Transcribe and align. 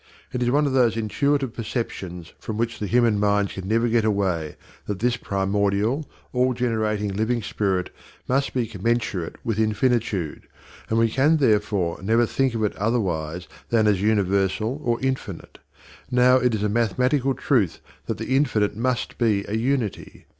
It 0.33 0.41
is 0.41 0.49
one 0.49 0.65
of 0.65 0.71
those 0.73 0.97
intuitive 0.97 1.53
perceptions 1.53 2.33
from 2.39 2.57
which 2.57 2.79
the 2.79 2.87
human 2.87 3.19
mind 3.19 3.51
can 3.51 3.67
never 3.67 3.87
get 3.87 4.03
away 4.03 4.55
that 4.87 4.97
this 4.97 5.15
primordial, 5.15 6.09
all 6.33 6.55
generating 6.55 7.09
living 7.13 7.43
spirit 7.43 7.91
must 8.27 8.51
be 8.55 8.65
commensurate 8.65 9.35
with 9.45 9.59
infinitude, 9.59 10.47
and 10.89 10.97
we 10.97 11.07
can 11.07 11.37
therefore 11.37 11.99
never 12.01 12.25
think 12.25 12.55
of 12.55 12.63
it 12.63 12.75
otherwise 12.77 13.47
than 13.69 13.85
as 13.85 14.01
universal 14.01 14.81
or 14.83 14.99
infinite. 15.01 15.59
Now 16.09 16.37
it 16.37 16.55
is 16.55 16.63
a 16.63 16.67
mathematical 16.67 17.35
truth 17.35 17.79
that 18.07 18.17
the 18.17 18.35
infinite 18.35 18.75
must 18.75 19.19
be 19.19 19.45
a 19.47 19.55
unity. 19.55 20.25